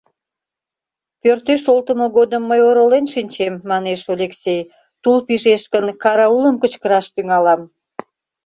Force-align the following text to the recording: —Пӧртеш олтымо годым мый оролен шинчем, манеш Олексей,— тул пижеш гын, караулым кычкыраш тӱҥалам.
—Пӧртеш 1.21 1.63
олтымо 1.73 2.05
годым 2.17 2.43
мый 2.49 2.59
оролен 2.69 3.05
шинчем, 3.13 3.53
манеш 3.69 4.01
Олексей,— 4.13 4.61
тул 5.01 5.17
пижеш 5.27 5.63
гын, 5.73 5.85
караулым 6.03 6.55
кычкыраш 6.61 7.05
тӱҥалам. 7.13 7.61